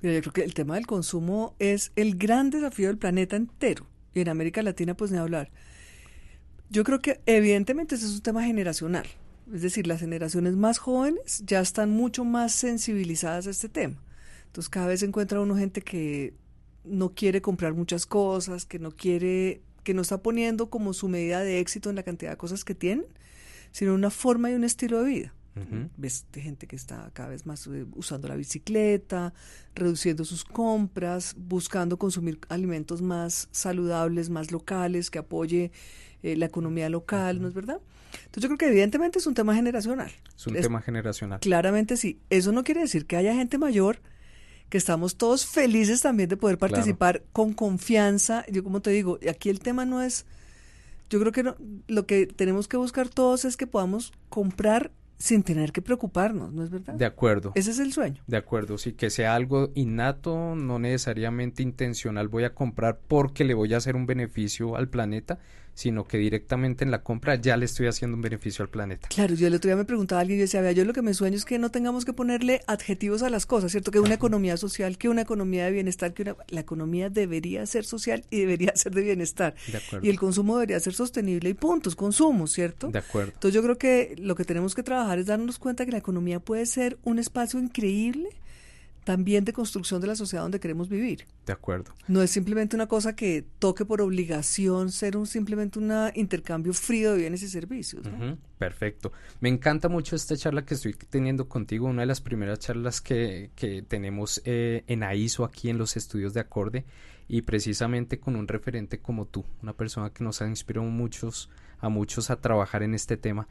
Mira, 0.00 0.14
yo 0.14 0.20
creo 0.20 0.32
que 0.32 0.44
el 0.44 0.54
tema 0.54 0.76
del 0.76 0.86
consumo 0.86 1.56
es 1.58 1.90
el 1.96 2.16
gran 2.16 2.50
desafío 2.50 2.86
del 2.86 2.98
planeta 2.98 3.34
entero 3.34 3.86
y 4.14 4.20
en 4.20 4.28
América 4.28 4.62
Latina 4.62 4.96
pues 4.96 5.10
ni 5.10 5.18
hablar. 5.18 5.50
Yo 6.70 6.84
creo 6.84 7.00
que 7.00 7.20
evidentemente 7.26 7.96
ese 7.96 8.06
es 8.06 8.12
un 8.12 8.20
tema 8.20 8.44
generacional, 8.44 9.06
es 9.52 9.62
decir, 9.62 9.88
las 9.88 10.00
generaciones 10.00 10.54
más 10.54 10.78
jóvenes 10.78 11.42
ya 11.44 11.60
están 11.60 11.90
mucho 11.90 12.24
más 12.24 12.52
sensibilizadas 12.52 13.48
a 13.48 13.50
este 13.50 13.68
tema. 13.68 14.00
Entonces 14.46 14.70
cada 14.70 14.86
vez 14.86 15.02
encuentra 15.02 15.40
uno 15.40 15.56
gente 15.56 15.82
que 15.82 16.34
no 16.84 17.12
quiere 17.12 17.42
comprar 17.42 17.74
muchas 17.74 18.06
cosas, 18.06 18.66
que 18.66 18.78
no 18.78 18.92
quiere, 18.92 19.62
que 19.82 19.94
no 19.94 20.02
está 20.02 20.22
poniendo 20.22 20.70
como 20.70 20.92
su 20.92 21.08
medida 21.08 21.40
de 21.40 21.58
éxito 21.58 21.90
en 21.90 21.96
la 21.96 22.04
cantidad 22.04 22.30
de 22.30 22.36
cosas 22.36 22.64
que 22.64 22.76
tienen, 22.76 23.06
sino 23.72 23.94
una 23.94 24.10
forma 24.10 24.48
y 24.52 24.54
un 24.54 24.62
estilo 24.62 25.02
de 25.02 25.10
vida. 25.10 25.34
Ves 25.96 26.26
gente 26.32 26.66
que 26.66 26.74
está 26.74 27.10
cada 27.12 27.28
vez 27.28 27.46
más 27.46 27.66
eh, 27.68 27.86
usando 27.94 28.26
la 28.26 28.34
bicicleta, 28.34 29.32
reduciendo 29.74 30.24
sus 30.24 30.44
compras, 30.44 31.34
buscando 31.38 31.96
consumir 31.96 32.40
alimentos 32.48 33.02
más 33.02 33.48
saludables, 33.52 34.30
más 34.30 34.50
locales, 34.50 35.10
que 35.10 35.18
apoye 35.18 35.70
eh, 36.22 36.36
la 36.36 36.46
economía 36.46 36.88
local, 36.88 37.40
¿no 37.40 37.46
es 37.46 37.54
verdad? 37.54 37.80
Entonces 38.14 38.42
yo 38.42 38.48
creo 38.48 38.58
que 38.58 38.68
evidentemente 38.68 39.18
es 39.18 39.26
un 39.26 39.34
tema 39.34 39.54
generacional. 39.54 40.10
Es 40.36 40.46
un 40.46 40.54
tema 40.54 40.80
generacional. 40.82 41.40
Claramente 41.40 41.96
sí. 41.96 42.18
Eso 42.30 42.50
no 42.52 42.64
quiere 42.64 42.80
decir 42.80 43.06
que 43.06 43.16
haya 43.16 43.34
gente 43.34 43.58
mayor 43.58 44.00
que 44.68 44.78
estamos 44.78 45.16
todos 45.16 45.46
felices 45.46 46.00
también 46.00 46.28
de 46.28 46.36
poder 46.36 46.58
participar 46.58 47.22
con 47.32 47.52
confianza. 47.52 48.44
Yo 48.50 48.64
como 48.64 48.80
te 48.80 48.90
digo, 48.90 49.18
aquí 49.30 49.50
el 49.50 49.60
tema 49.60 49.84
no 49.84 50.02
es, 50.02 50.26
yo 51.10 51.20
creo 51.20 51.32
que 51.32 51.54
lo 51.86 52.06
que 52.06 52.26
tenemos 52.26 52.66
que 52.66 52.76
buscar 52.76 53.08
todos 53.08 53.44
es 53.44 53.56
que 53.56 53.66
podamos 53.66 54.12
comprar 54.28 54.90
sin 55.18 55.42
tener 55.42 55.72
que 55.72 55.82
preocuparnos, 55.82 56.52
¿no 56.52 56.62
es 56.62 56.70
verdad? 56.70 56.94
De 56.94 57.04
acuerdo. 57.04 57.52
Ese 57.54 57.70
es 57.70 57.78
el 57.78 57.92
sueño. 57.92 58.22
De 58.26 58.36
acuerdo, 58.36 58.78
sí, 58.78 58.92
que 58.92 59.10
sea 59.10 59.34
algo 59.34 59.70
innato, 59.74 60.54
no 60.54 60.78
necesariamente 60.78 61.62
intencional, 61.62 62.28
voy 62.28 62.44
a 62.44 62.54
comprar 62.54 62.98
porque 63.06 63.44
le 63.44 63.54
voy 63.54 63.74
a 63.74 63.78
hacer 63.78 63.96
un 63.96 64.06
beneficio 64.06 64.76
al 64.76 64.88
planeta, 64.88 65.38
sino 65.74 66.04
que 66.04 66.18
directamente 66.18 66.84
en 66.84 66.90
la 66.90 67.02
compra 67.02 67.34
ya 67.34 67.56
le 67.56 67.64
estoy 67.64 67.86
haciendo 67.86 68.16
un 68.16 68.22
beneficio 68.22 68.62
al 68.62 68.68
planeta. 68.68 69.08
Claro, 69.08 69.34
yo 69.34 69.46
el 69.46 69.54
otro 69.54 69.68
día 69.68 69.76
me 69.76 69.84
preguntaba 69.84 70.20
a 70.20 70.22
alguien 70.22 70.38
y 70.38 70.42
decía, 70.42 70.60
vea, 70.60 70.72
yo 70.72 70.84
lo 70.84 70.92
que 70.92 71.02
me 71.02 71.14
sueño 71.14 71.36
es 71.36 71.44
que 71.44 71.58
no 71.58 71.70
tengamos 71.70 72.04
que 72.04 72.12
ponerle 72.12 72.62
adjetivos 72.66 73.22
a 73.22 73.30
las 73.30 73.46
cosas, 73.46 73.72
¿cierto? 73.72 73.90
Que 73.90 74.00
una 74.00 74.14
economía 74.14 74.56
social, 74.56 74.96
que 74.98 75.08
una 75.08 75.22
economía 75.22 75.64
de 75.66 75.72
bienestar, 75.72 76.14
que 76.14 76.22
una... 76.22 76.36
la 76.48 76.60
economía 76.60 77.10
debería 77.10 77.66
ser 77.66 77.84
social 77.84 78.24
y 78.30 78.40
debería 78.40 78.72
ser 78.76 78.94
de 78.94 79.02
bienestar. 79.02 79.54
De 79.70 79.78
acuerdo. 79.78 80.06
Y 80.06 80.10
el 80.10 80.18
consumo 80.18 80.56
debería 80.56 80.80
ser 80.80 80.94
sostenible 80.94 81.50
y 81.50 81.54
puntos, 81.54 81.96
consumo, 81.96 82.46
¿cierto? 82.46 82.88
De 82.88 82.98
acuerdo. 82.98 83.32
Entonces 83.34 83.54
yo 83.54 83.62
creo 83.62 83.78
que 83.78 84.14
lo 84.18 84.34
que 84.34 84.44
tenemos 84.44 84.74
que 84.74 84.82
trabajar 84.82 85.18
es 85.18 85.26
darnos 85.26 85.58
cuenta 85.58 85.84
que 85.84 85.92
la 85.92 85.98
economía 85.98 86.40
puede 86.40 86.66
ser 86.66 86.98
un 87.02 87.18
espacio 87.18 87.58
increíble 87.58 88.28
también 89.04 89.44
de 89.44 89.52
construcción 89.52 90.00
de 90.00 90.06
la 90.06 90.16
sociedad 90.16 90.42
donde 90.42 90.60
queremos 90.60 90.88
vivir. 90.88 91.26
De 91.46 91.52
acuerdo. 91.52 91.92
No 92.08 92.22
es 92.22 92.30
simplemente 92.30 92.74
una 92.74 92.86
cosa 92.86 93.14
que 93.14 93.44
toque 93.58 93.84
por 93.84 94.00
obligación 94.00 94.90
ser 94.90 95.16
un 95.16 95.26
simplemente 95.26 95.78
un 95.78 95.92
intercambio 96.14 96.72
frío 96.72 97.12
de 97.12 97.18
bienes 97.18 97.42
y 97.42 97.48
servicios. 97.48 98.06
Perfecto. 98.58 99.12
Me 99.40 99.48
encanta 99.48 99.88
mucho 99.88 100.16
esta 100.16 100.36
charla 100.36 100.64
que 100.64 100.74
estoy 100.74 100.94
teniendo 100.94 101.48
contigo, 101.48 101.86
una 101.86 102.02
de 102.02 102.06
las 102.06 102.20
primeras 102.20 102.58
charlas 102.58 103.00
que, 103.00 103.50
que 103.54 103.82
tenemos 103.82 104.40
eh, 104.44 104.84
en 104.86 105.02
AISO 105.02 105.44
aquí 105.44 105.68
en 105.68 105.78
los 105.78 105.96
estudios 105.96 106.34
de 106.34 106.40
acorde 106.40 106.84
y 107.28 107.42
precisamente 107.42 108.18
con 108.18 108.36
un 108.36 108.48
referente 108.48 108.98
como 108.98 109.26
tú, 109.26 109.44
una 109.62 109.72
persona 109.72 110.10
que 110.10 110.24
nos 110.24 110.42
ha 110.42 110.48
inspirado 110.48 110.86
muchos, 110.86 111.50
a 111.80 111.88
muchos 111.88 112.30
a 112.30 112.36
trabajar 112.36 112.82
en 112.82 112.94
este 112.94 113.16
tema. 113.16 113.48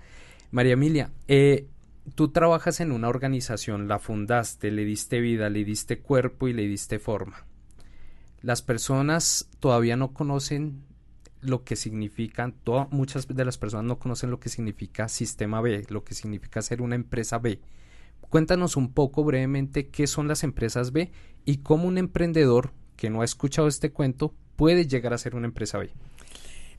María 0.52 0.74
Emilia, 0.74 1.12
eh, 1.28 1.68
tú 2.16 2.30
trabajas 2.30 2.80
en 2.80 2.92
una 2.92 3.10
organización, 3.10 3.88
la 3.88 4.00
fundaste, 4.00 4.72
le 4.72 4.86
diste 4.86 5.20
vida, 5.20 5.50
le 5.50 5.64
diste 5.64 6.00
cuerpo 6.00 6.48
y 6.48 6.54
le 6.54 6.68
diste 6.68 7.00
forma. 7.00 7.46
Las 8.42 8.62
personas 8.62 9.50
todavía 9.60 9.96
no 9.96 10.14
conocen 10.14 10.84
lo 11.42 11.64
que 11.64 11.76
significan, 11.76 12.54
toda- 12.64 12.88
muchas 12.92 13.28
de 13.28 13.46
las 13.46 13.58
personas 13.58 13.86
no 13.86 14.00
conocen 14.00 14.32
lo 14.32 14.40
que 14.40 14.50
significa 14.50 15.10
sistema 15.10 15.62
B, 15.62 15.86
lo 15.90 16.04
que 16.04 16.14
significa 16.14 16.62
ser 16.62 16.82
una 16.82 16.96
empresa 16.96 17.38
B. 17.38 17.60
Cuéntanos 18.30 18.78
un 18.78 18.94
poco 18.94 19.24
brevemente 19.24 19.90
qué 19.90 20.08
son 20.08 20.28
las 20.28 20.44
empresas 20.44 20.92
B 20.92 21.12
y 21.46 21.58
cómo 21.58 21.88
un 21.88 21.98
emprendedor 21.98 22.72
que 22.96 23.10
no 23.10 23.22
ha 23.22 23.26
escuchado 23.26 23.68
este 23.68 23.92
cuento 23.92 24.34
puede 24.56 24.88
llegar 24.88 25.14
a 25.14 25.18
ser 25.18 25.36
una 25.36 25.48
empresa 25.48 25.78
B. 25.78 25.92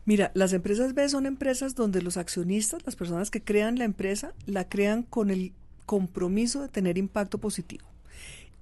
Mira, 0.07 0.31
las 0.35 0.53
empresas 0.53 0.95
B 0.95 1.09
son 1.09 1.25
empresas 1.25 1.75
donde 1.75 2.03
los 2.03 2.17
accionistas, 2.19 2.85
las 2.85 2.95
personas 2.97 3.31
que 3.31 3.43
crean 3.43 3.79
la 3.79 3.85
empresa, 3.85 4.35
la 4.47 4.69
crean 4.69 5.03
con 5.03 5.31
el 5.31 5.53
compromiso 5.87 6.61
de 6.61 6.69
tener 6.69 6.99
impacto 6.99 7.39
positivo. 7.39 7.87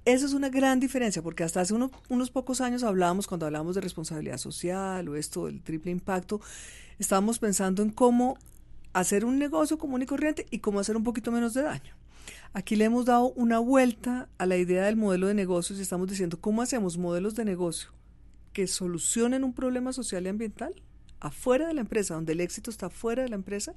Esa 0.05 0.25
es 0.25 0.33
una 0.33 0.49
gran 0.49 0.79
diferencia, 0.79 1.21
porque 1.21 1.43
hasta 1.43 1.61
hace 1.61 1.73
uno- 1.73 1.91
unos 2.09 2.29
pocos 2.31 2.61
años 2.61 2.83
hablábamos, 2.83 3.27
cuando 3.27 3.45
hablábamos 3.45 3.75
de 3.75 3.81
responsabilidad 3.81 4.37
social 4.37 5.07
o 5.07 5.15
esto 5.15 5.45
del 5.45 5.61
triple 5.61 5.91
impacto, 5.91 6.41
estábamos 6.99 7.39
pensando 7.39 7.81
en 7.81 7.89
cómo 7.89 8.37
hacer 8.93 9.25
un 9.25 9.39
negocio 9.39 9.77
común 9.77 10.01
y 10.01 10.05
corriente 10.05 10.45
y 10.49 10.59
cómo 10.59 10.79
hacer 10.79 10.95
un 10.97 11.03
poquito 11.03 11.31
menos 11.31 11.53
de 11.53 11.63
daño. 11.63 11.93
Aquí 12.53 12.75
le 12.75 12.85
hemos 12.85 13.05
dado 13.05 13.31
una 13.33 13.59
vuelta 13.59 14.29
a 14.37 14.45
la 14.45 14.57
idea 14.57 14.85
del 14.85 14.95
modelo 14.95 15.27
de 15.27 15.33
negocios 15.33 15.79
y 15.79 15.81
estamos 15.81 16.07
diciendo 16.07 16.39
cómo 16.39 16.61
hacemos 16.61 16.97
modelos 16.97 17.35
de 17.35 17.45
negocio 17.45 17.89
que 18.53 18.67
solucionen 18.67 19.43
un 19.43 19.53
problema 19.53 19.91
social 19.93 20.25
y 20.25 20.29
ambiental 20.29 20.75
afuera 21.23 21.67
de 21.67 21.73
la 21.73 21.81
empresa, 21.81 22.13
donde 22.13 22.33
el 22.33 22.41
éxito 22.41 22.69
está 22.69 22.89
fuera 22.89 23.23
de 23.23 23.29
la 23.29 23.35
empresa 23.35 23.73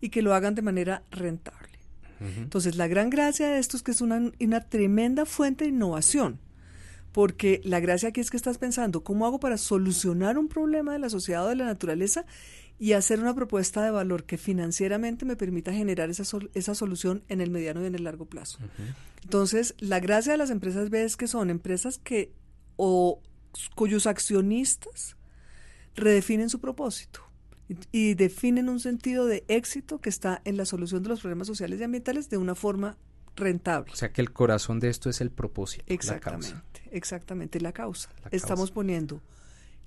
y 0.00 0.08
que 0.08 0.22
lo 0.22 0.34
hagan 0.34 0.54
de 0.54 0.62
manera 0.62 1.02
rentable. 1.10 1.78
Entonces, 2.20 2.74
la 2.74 2.88
gran 2.88 3.10
gracia 3.10 3.46
de 3.48 3.60
esto 3.60 3.76
es 3.76 3.84
que 3.84 3.92
es 3.92 4.00
una, 4.00 4.32
una 4.40 4.60
tremenda 4.60 5.24
fuente 5.24 5.64
de 5.64 5.70
innovación, 5.70 6.40
porque 7.12 7.60
la 7.64 7.78
gracia 7.78 8.08
aquí 8.08 8.20
es 8.20 8.30
que 8.30 8.36
estás 8.36 8.58
pensando, 8.58 9.04
¿cómo 9.04 9.24
hago 9.24 9.38
para 9.38 9.56
solucionar 9.56 10.36
un 10.36 10.48
problema 10.48 10.92
de 10.92 10.98
la 10.98 11.10
sociedad 11.10 11.46
o 11.46 11.48
de 11.48 11.54
la 11.56 11.64
naturaleza 11.66 12.26
y 12.80 12.92
hacer 12.92 13.20
una 13.20 13.34
propuesta 13.34 13.84
de 13.84 13.90
valor 13.92 14.24
que 14.24 14.36
financieramente 14.36 15.24
me 15.24 15.36
permita 15.36 15.72
generar 15.72 16.10
esa, 16.10 16.24
sol- 16.24 16.50
esa 16.54 16.74
solución 16.74 17.22
en 17.28 17.40
el 17.40 17.50
mediano 17.50 17.82
y 17.82 17.86
en 17.86 17.94
el 17.94 18.02
largo 18.04 18.24
plazo? 18.26 18.58
Entonces, 19.22 19.74
la 19.78 20.00
gracia 20.00 20.32
de 20.32 20.38
las 20.38 20.50
empresas 20.50 20.90
B 20.90 21.04
es 21.04 21.16
que 21.16 21.28
son 21.28 21.50
empresas 21.50 21.98
que 21.98 22.32
o 22.76 23.20
cuyos 23.74 24.06
accionistas 24.06 25.16
redefinen 25.94 26.50
su 26.50 26.60
propósito 26.60 27.20
y, 27.92 28.14
definen 28.14 28.68
un 28.68 28.80
sentido 28.80 29.26
de 29.26 29.44
éxito 29.48 30.00
que 30.00 30.08
está 30.08 30.40
en 30.44 30.56
la 30.56 30.64
solución 30.64 31.02
de 31.02 31.10
los 31.10 31.20
problemas 31.20 31.46
sociales 31.46 31.80
y 31.80 31.84
ambientales 31.84 32.30
de 32.30 32.38
una 32.38 32.54
forma 32.54 32.96
rentable. 33.36 33.92
O 33.92 33.96
sea 33.96 34.12
que 34.12 34.20
el 34.20 34.32
corazón 34.32 34.80
de 34.80 34.88
esto 34.88 35.10
es 35.10 35.20
el 35.20 35.30
propósito, 35.30 35.84
la 35.88 35.94
Exactamente, 35.94 36.48
causa. 36.52 36.90
exactamente 36.90 37.60
la 37.60 37.72
causa. 37.72 38.08
La 38.22 38.30
Estamos 38.32 38.70
causa. 38.70 38.74
poniendo 38.74 39.20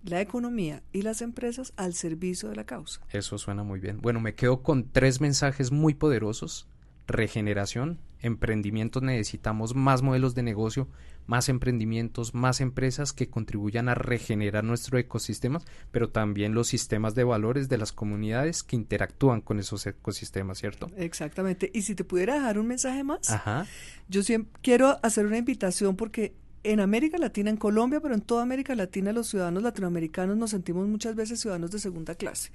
la 0.03 0.21
economía 0.21 0.83
y 0.93 1.01
las 1.01 1.21
empresas 1.21 1.73
al 1.75 1.93
servicio 1.93 2.49
de 2.49 2.55
la 2.55 2.65
causa. 2.65 3.01
Eso 3.09 3.37
suena 3.37 3.63
muy 3.63 3.79
bien. 3.79 3.99
Bueno, 4.01 4.19
me 4.19 4.35
quedo 4.35 4.61
con 4.63 4.89
tres 4.91 5.21
mensajes 5.21 5.71
muy 5.71 5.93
poderosos. 5.93 6.67
Regeneración, 7.07 7.99
emprendimientos, 8.21 9.03
necesitamos 9.03 9.75
más 9.75 10.01
modelos 10.01 10.35
de 10.35 10.43
negocio, 10.43 10.87
más 11.27 11.49
emprendimientos, 11.49 12.33
más 12.33 12.61
empresas 12.61 13.13
que 13.13 13.29
contribuyan 13.29 13.89
a 13.89 13.95
regenerar 13.95 14.63
nuestro 14.63 14.97
ecosistema, 14.97 15.61
pero 15.91 16.09
también 16.09 16.53
los 16.53 16.67
sistemas 16.67 17.15
de 17.15 17.23
valores 17.23 17.69
de 17.69 17.77
las 17.77 17.91
comunidades 17.91 18.63
que 18.63 18.75
interactúan 18.75 19.41
con 19.41 19.59
esos 19.59 19.85
ecosistemas, 19.85 20.59
¿cierto? 20.59 20.89
Exactamente. 20.97 21.71
Y 21.73 21.83
si 21.83 21.95
te 21.95 22.03
pudiera 22.03 22.35
dejar 22.35 22.59
un 22.59 22.67
mensaje 22.67 23.03
más, 23.03 23.29
Ajá. 23.29 23.65
yo 24.09 24.23
siempre 24.23 24.51
quiero 24.61 24.99
hacer 25.03 25.25
una 25.25 25.37
invitación 25.37 25.95
porque 25.95 26.33
en 26.63 26.79
América 26.79 27.17
Latina, 27.17 27.49
en 27.49 27.57
Colombia, 27.57 27.99
pero 28.01 28.13
en 28.13 28.21
toda 28.21 28.43
América 28.43 28.75
Latina, 28.75 29.11
los 29.11 29.27
ciudadanos 29.27 29.63
latinoamericanos 29.63 30.37
nos 30.37 30.51
sentimos 30.51 30.87
muchas 30.87 31.15
veces 31.15 31.39
ciudadanos 31.39 31.71
de 31.71 31.79
segunda 31.79 32.15
clase. 32.15 32.51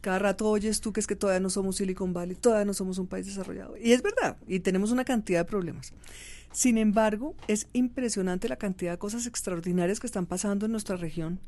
Cada 0.00 0.18
rato 0.18 0.48
oyes 0.48 0.80
tú 0.80 0.92
que 0.92 1.00
es 1.00 1.06
que 1.06 1.16
todavía 1.16 1.40
no 1.40 1.50
somos 1.50 1.76
Silicon 1.76 2.12
Valley, 2.12 2.36
todavía 2.36 2.64
no 2.64 2.74
somos 2.74 2.98
un 2.98 3.06
país 3.06 3.26
desarrollado. 3.26 3.76
Y 3.76 3.92
es 3.92 4.02
verdad, 4.02 4.36
y 4.46 4.60
tenemos 4.60 4.92
una 4.92 5.04
cantidad 5.04 5.40
de 5.40 5.44
problemas. 5.44 5.92
Sin 6.52 6.78
embargo, 6.78 7.34
es 7.48 7.68
impresionante 7.72 8.48
la 8.48 8.56
cantidad 8.56 8.92
de 8.92 8.98
cosas 8.98 9.26
extraordinarias 9.26 10.00
que 10.00 10.06
están 10.06 10.26
pasando 10.26 10.66
en 10.66 10.72
nuestra 10.72 10.96
región, 10.96 11.40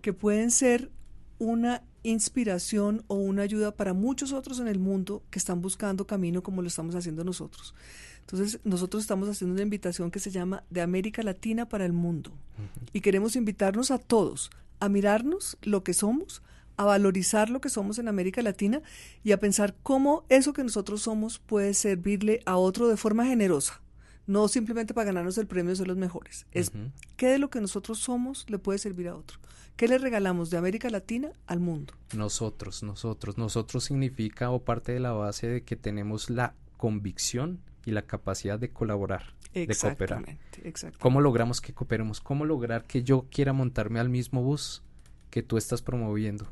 que 0.00 0.12
pueden 0.12 0.50
ser 0.50 0.90
una 1.38 1.82
inspiración 2.04 3.04
o 3.08 3.14
una 3.14 3.42
ayuda 3.42 3.72
para 3.72 3.94
muchos 3.94 4.32
otros 4.32 4.60
en 4.60 4.68
el 4.68 4.78
mundo 4.78 5.22
que 5.30 5.38
están 5.38 5.60
buscando 5.60 6.06
camino 6.06 6.42
como 6.42 6.62
lo 6.62 6.68
estamos 6.68 6.94
haciendo 6.94 7.24
nosotros. 7.24 7.74
Entonces, 8.20 8.60
nosotros 8.64 9.02
estamos 9.02 9.28
haciendo 9.28 9.54
una 9.54 9.62
invitación 9.62 10.10
que 10.10 10.20
se 10.20 10.30
llama 10.30 10.62
De 10.70 10.80
América 10.80 11.22
Latina 11.22 11.68
para 11.68 11.84
el 11.84 11.92
Mundo. 11.92 12.32
Y 12.92 13.00
queremos 13.00 13.34
invitarnos 13.34 13.90
a 13.90 13.98
todos 13.98 14.50
a 14.82 14.88
mirarnos 14.88 15.56
lo 15.62 15.84
que 15.84 15.94
somos, 15.94 16.42
a 16.76 16.84
valorizar 16.84 17.50
lo 17.50 17.60
que 17.60 17.68
somos 17.68 17.98
en 17.98 18.08
América 18.08 18.42
Latina 18.42 18.82
y 19.22 19.32
a 19.32 19.40
pensar 19.40 19.74
cómo 19.82 20.24
eso 20.28 20.52
que 20.52 20.62
nosotros 20.64 21.02
somos 21.02 21.38
puede 21.38 21.74
servirle 21.74 22.40
a 22.46 22.56
otro 22.56 22.88
de 22.88 22.96
forma 22.96 23.24
generosa. 23.26 23.80
No 24.26 24.46
simplemente 24.48 24.94
para 24.94 25.06
ganarnos 25.06 25.36
el 25.38 25.46
premio 25.46 25.70
de 25.70 25.76
ser 25.76 25.88
los 25.88 25.96
mejores. 25.96 26.46
Es 26.52 26.68
Ujú. 26.68 26.90
qué 27.16 27.26
de 27.28 27.38
lo 27.38 27.50
que 27.50 27.60
nosotros 27.60 27.98
somos 27.98 28.46
le 28.48 28.58
puede 28.58 28.78
servir 28.78 29.08
a 29.08 29.16
otro. 29.16 29.38
¿Qué 29.76 29.88
le 29.88 29.98
regalamos 29.98 30.50
de 30.50 30.58
América 30.58 30.90
Latina 30.90 31.32
al 31.46 31.58
mundo? 31.58 31.94
Nosotros, 32.14 32.82
nosotros, 32.82 33.36
nosotros 33.38 33.84
significa 33.84 34.50
o 34.50 34.60
parte 34.62 34.92
de 34.92 35.00
la 35.00 35.12
base 35.12 35.48
de 35.48 35.62
que 35.62 35.76
tenemos 35.76 36.30
la 36.30 36.54
convicción 36.76 37.60
y 37.84 37.90
la 37.90 38.02
capacidad 38.02 38.58
de 38.58 38.70
colaborar, 38.70 39.34
de 39.54 39.66
cooperar. 39.66 40.20
Exactamente, 40.20 40.68
exactamente. 40.68 40.98
¿Cómo 41.00 41.20
logramos 41.20 41.60
que 41.60 41.72
cooperemos? 41.72 42.20
¿Cómo 42.20 42.44
lograr 42.44 42.84
que 42.84 43.02
yo 43.02 43.26
quiera 43.30 43.52
montarme 43.52 43.98
al 43.98 44.08
mismo 44.08 44.42
bus 44.42 44.82
que 45.32 45.42
tú 45.42 45.56
estás 45.56 45.82
promoviendo? 45.82 46.46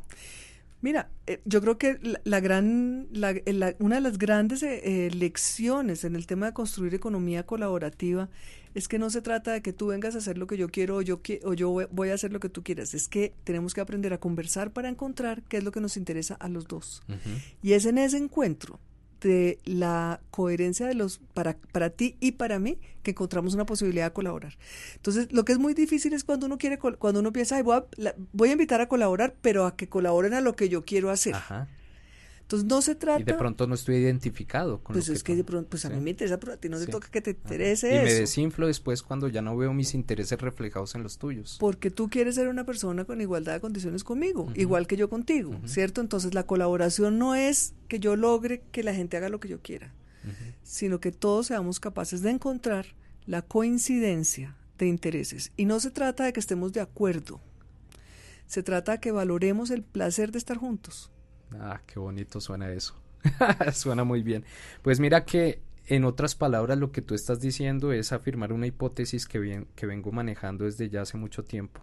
Mira, 0.83 1.11
eh, 1.27 1.43
yo 1.45 1.61
creo 1.61 1.77
que 1.77 1.99
la, 2.01 2.21
la 2.25 2.41
gran, 2.41 3.07
la- 3.13 3.33
eh, 3.33 3.53
la- 3.53 3.77
una 3.81 3.97
de 3.97 4.01
las 4.01 4.17
grandes 4.17 4.63
eh, 4.63 5.11
lecciones 5.15 6.05
en 6.05 6.17
el 6.17 6.27
tema 6.27 6.47
de 6.47 6.53
construir 6.55 6.95
economía 6.95 7.45
colaborativa 7.45 8.31
es 8.75 8.89
que 8.89 8.99
no 8.99 9.11
se 9.11 9.21
trata 9.21 9.53
de 9.53 9.61
que 9.61 9.75
tú 9.75 9.89
vengas 9.89 10.15
a 10.15 10.19
hacer 10.19 10.39
lo 10.39 10.47
que 10.47 10.57
yo 10.57 10.71
quiero 10.71 10.97
o 10.97 11.03
yo, 11.03 11.23
qui- 11.23 11.41
o 11.45 11.53
yo 11.53 11.71
voy- 11.93 12.09
a 12.09 12.15
hacer 12.15 12.33
lo 12.33 12.41
que 12.41 12.49
tú 12.49 12.63
quieras. 12.63 12.95
Es 12.95 13.09
que 13.09 13.35
tenemos 13.45 13.75
que 13.75 13.83
aprender 13.83 14.15
a 14.15 14.19
conversar 14.21 14.73
para 14.73 14.89
encontrar 14.89 15.43
qué 15.43 15.59
es 15.59 15.65
lo 15.65 15.71
que 15.71 15.83
nos 15.83 15.99
interesa 15.99 16.35
a 16.37 16.49
los 16.49 16.67
dos. 16.67 17.03
Y 17.63 17.75
es 17.75 17.85
en 17.85 17.99
ese 17.99 18.17
encuentro 18.17 18.81
de 19.21 19.59
la 19.65 20.21
coherencia 20.31 20.87
de 20.87 20.95
los 20.95 21.19
para, 21.35 21.57
para 21.73 21.91
ti 21.91 22.17
y 22.21 22.33
para 22.33 22.59
mí 22.59 22.79
que 23.03 23.13
encontramos 23.13 23.55
una 23.55 23.67
posibilidad 23.67 24.07
de 24.07 24.13
colaborar. 24.13 24.57
Entonces, 24.97 25.33
lo 25.33 25.45
que 25.45 25.53
es 25.53 25.59
muy 25.59 25.75
difícil 25.75 26.13
es 26.13 26.25
cuando 26.25 26.47
uno 26.47 26.59
quiere 26.59 26.79
cuando 26.79 27.21
uno 27.21 27.33
piensa, 27.33 27.57
"Ay, 27.57 27.63
voy, 27.63 27.77
a, 27.77 27.85
la- 27.97 28.15
voy 28.33 28.49
a 28.51 28.53
invitar 28.53 28.81
a 28.81 28.89
colaborar, 28.89 29.35
pero 29.41 29.67
a 29.67 29.77
que 29.77 29.89
colaboren 29.89 30.35
a 30.35 30.41
lo 30.41 30.55
que 30.57 30.69
yo 30.69 30.85
quiero 30.85 31.11
hacer. 31.11 31.35
Ajá. 31.35 31.69
Entonces, 32.51 32.69
no 32.69 32.83
se 32.83 32.97
trata 32.97 33.21
Y 33.21 33.23
de 33.23 33.35
pronto 33.35 33.69
no 33.69 33.77
estoy 33.77 33.95
identificado 33.99 34.83
con 34.83 34.95
pues 34.95 35.07
lo 35.07 35.15
es 35.15 35.23
que 35.23 35.37
de 35.37 35.45
pronto 35.45 35.71
pues 35.71 35.85
a 35.85 35.91
mí 35.91 36.01
me 36.01 36.11
interesa, 36.11 36.41
pero 36.41 36.55
a 36.55 36.57
ti 36.57 36.69
no 36.69 36.81
te 36.81 36.89
toca 36.89 37.09
que 37.09 37.21
te 37.21 37.31
Ajá. 37.31 37.39
interese 37.45 37.95
Y 37.95 37.99
me 37.99 38.09
eso. 38.11 38.21
desinflo 38.23 38.67
después 38.67 39.05
cuando 39.05 39.29
ya 39.29 39.41
no 39.41 39.57
veo 39.57 39.73
mis 39.73 39.95
intereses 39.95 40.41
reflejados 40.41 40.97
en 40.97 41.05
los 41.05 41.17
tuyos. 41.19 41.59
porque 41.61 41.93
tú 41.93 42.11
quieres 42.11 42.35
ser 42.35 42.49
una 42.49 42.65
persona 42.65 43.05
con 43.05 43.21
igualdad 43.21 43.53
de 43.53 43.61
condiciones 43.61 44.03
conmigo, 44.03 44.51
igual 44.57 44.89
que 44.89 44.97
yo 44.97 45.09
contigo. 45.09 45.61
¿cierto? 45.65 46.01
Entonces 46.01 46.35
la 46.35 46.43
colaboración 46.45 47.19
no 47.21 47.37
es 47.37 47.75
que 47.87 48.01
yo 48.01 48.17
logre 48.17 48.63
que 48.73 48.83
la 48.83 48.95
gente 48.95 49.17
haga 49.17 49.29
lo 49.29 49.39
que 49.39 49.47
yo 49.49 49.61
quiera. 49.63 49.95
sino 50.65 50.99
que 50.99 51.13
todos 51.13 51.47
seamos 51.47 51.79
capaces 51.79 52.21
de 52.21 52.31
encontrar 52.31 52.87
la 53.27 53.43
coincidencia 53.43 54.57
de 54.77 54.89
intereses. 54.89 55.53
Y 55.57 55.67
no 55.67 55.79
se 55.79 55.93
trata 55.93 56.25
de 56.25 56.33
que 56.33 56.41
estemos 56.41 56.73
de 56.73 56.81
acuerdo, 56.81 57.41
se 58.47 58.65
trata 58.65 58.93
de 58.93 58.99
que 59.01 59.13
valoremos 59.13 59.71
el 59.71 59.85
placer 59.85 60.33
de 60.33 60.39
estar 60.39 60.57
juntos. 60.57 61.13
Ah, 61.59 61.81
qué 61.87 61.99
bonito 61.99 62.41
suena 62.41 62.71
eso. 62.71 62.95
suena 63.73 64.05
muy 64.05 64.23
bien. 64.23 64.45
Pues 64.83 65.01
mira 65.01 65.25
que 65.25 65.61
en 65.87 66.05
otras 66.05 66.37
palabras, 66.37 66.79
lo 66.79 66.93
que 66.93 67.03
tú 67.03 67.15
estás 67.15 67.41
diciendo 67.41 67.93
es 67.93 68.13
afirmar 68.13 68.53
una 68.53 68.69
hipótesis 68.69 69.27
que, 69.27 69.67
que 69.75 69.87
vengo 69.87 70.13
manejando 70.13 70.65
desde 70.65 70.89
ya 70.89 71.03
hace 71.03 71.17
mucho 71.17 71.43
tiempo. 71.43 71.81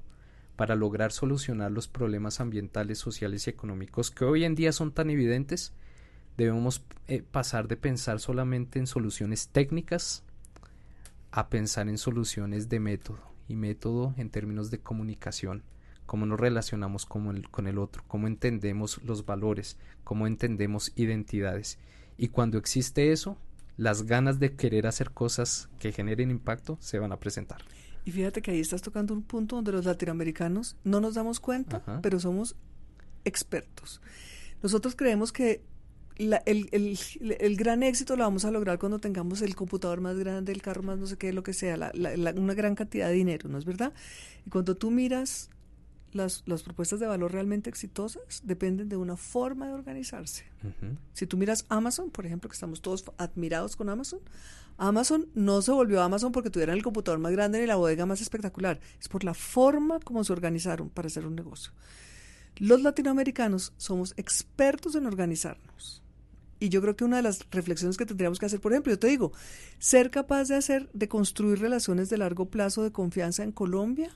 Para 0.55 0.75
lograr 0.75 1.12
solucionar 1.12 1.71
los 1.71 1.88
problemas 1.88 2.39
ambientales, 2.39 3.00
sociales 3.00 3.45
y 3.45 3.50
económicos 3.50 4.09
que 4.09 4.24
hoy 4.25 4.45
en 4.45 4.55
día 4.55 4.71
son 4.71 4.93
tan 4.93 5.09
evidentes, 5.09 5.74
debemos 6.38 6.83
eh, 7.07 7.21
pasar 7.21 7.67
de 7.67 7.75
pensar 7.75 8.19
solamente 8.19 8.79
en 8.79 8.88
soluciones 8.88 9.50
técnicas 9.50 10.24
a 11.31 11.50
pensar 11.50 11.89
en 11.89 11.97
soluciones 11.97 12.69
de 12.69 12.79
método 12.79 13.19
y 13.47 13.55
método 13.55 14.13
en 14.17 14.29
términos 14.29 14.71
de 14.71 14.79
comunicación, 14.79 15.63
cómo 16.08 16.26
nos 16.26 16.40
relacionamos 16.40 17.06
con 17.06 17.36
el, 17.36 17.50
con 17.50 17.68
el 17.68 17.78
otro, 17.78 18.04
cómo 18.08 18.26
entendemos 18.26 19.00
los 19.04 19.26
valores, 19.26 19.78
cómo 20.04 20.26
entendemos 20.26 20.92
identidades. 20.96 21.78
Y 22.18 22.30
cuando 22.30 22.58
existe 22.58 23.12
eso, 23.12 23.38
las 23.76 24.04
ganas 24.04 24.40
de 24.40 24.56
querer 24.56 24.88
hacer 24.88 25.12
cosas 25.12 25.70
que 25.78 25.92
generen 25.92 26.32
impacto 26.32 26.78
se 26.82 26.98
van 26.98 27.12
a 27.12 27.20
presentar. 27.20 27.62
Y 28.06 28.12
fíjate 28.12 28.42
que 28.42 28.52
ahí 28.52 28.60
estás 28.60 28.82
tocando 28.82 29.14
un 29.14 29.22
punto 29.22 29.58
donde 29.58 29.74
los 29.74 29.86
latinoamericanos 29.86 30.78
no 30.84 31.02
nos 31.02 31.16
damos 31.16 31.40
cuenta, 31.40 31.84
pero 32.02 32.20
somos 32.20 32.56
expertos. 33.26 34.02
Nosotros 34.64 34.96
creemos 34.96 35.32
que 35.32 35.62
el, 36.18 37.58
gran 37.58 37.84
éxito 37.84 38.16
lo 38.16 38.24
vamos 38.24 38.46
a 38.46 38.52
lograr 38.52 38.80
cuando 38.80 39.00
tengamos 39.00 39.42
el 39.42 39.56
computador 39.56 40.02
más 40.02 40.18
grande, 40.18 40.52
el 40.54 40.62
carro 40.62 40.84
más 40.84 40.98
no 40.98 41.06
sé 41.06 41.18
qué, 41.18 41.34
lo 41.34 41.44
que 41.44 41.54
sea, 41.54 41.92
una 42.36 42.54
gran 42.54 42.76
cantidad 42.76 43.10
de 43.10 43.14
dinero, 43.14 43.50
¿no 43.50 43.58
es 43.58 43.66
verdad? 43.66 43.94
Y 44.46 44.50
cuando 44.50 44.76
tú 44.76 44.90
miras 44.90 45.50
las, 46.12 46.44
las, 46.46 46.64
propuestas 46.64 47.00
de 47.00 47.08
valor 47.08 47.32
realmente 47.32 47.70
exitosas 47.70 48.42
dependen 48.44 48.90
de 48.90 48.98
una 48.98 49.18
forma 49.18 49.68
de 49.68 49.74
organizarse. 49.74 50.46
Si 51.14 51.28
tú 51.28 51.38
miras 51.38 51.66
Amazon, 51.70 52.10
por 52.10 52.26
ejemplo, 52.26 52.50
que 52.50 52.56
estamos 52.56 52.82
todos 52.82 53.06
admirados 53.18 53.76
con 53.76 53.90
Amazon, 53.90 54.20
Amazon 54.78 55.28
no 55.34 55.62
se 55.62 55.72
volvió 55.72 56.02
Amazon 56.02 56.32
porque 56.32 56.50
tuvieran 56.50 56.76
el 56.76 56.84
computador 56.84 57.20
más 57.20 57.32
grande 57.32 57.60
ni 57.60 57.66
la 57.66 57.76
bodega 57.76 58.06
más 58.06 58.22
espectacular, 58.22 58.80
es 59.00 59.08
por 59.08 59.24
la 59.24 59.34
forma 59.34 60.00
como 60.00 60.24
se 60.24 60.34
organizaron 60.34 60.90
para 60.90 61.08
hacer 61.08 61.26
un 61.26 61.36
negocio. 61.36 61.72
Los 62.58 62.82
latinoamericanos 62.82 63.74
somos 63.78 64.14
expertos 64.18 64.96
en 64.96 65.06
organizarnos. 65.06 66.02
Y 66.60 66.70
yo 66.70 66.82
creo 66.82 66.96
que 66.96 67.06
una 67.06 67.18
de 67.18 67.24
las 67.24 67.46
reflexiones 67.52 67.98
que 67.98 68.06
tendríamos 68.06 68.40
que 68.40 68.48
hacer, 68.48 68.60
por 68.60 68.72
ejemplo, 68.72 68.92
yo 68.92 69.00
te 69.00 69.08
digo, 69.08 69.32
ser 69.78 70.10
capaz 70.10 70.48
de 70.48 70.56
hacer, 70.56 70.90
de 70.92 71.08
construir 71.08 71.60
relaciones 71.60 72.10
de 72.10 72.18
largo 72.18 72.50
plazo 72.50 72.84
de 72.84 72.92
confianza 72.92 73.44
en 73.44 73.52
Colombia 73.52 74.12